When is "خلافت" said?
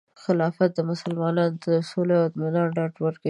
0.23-0.73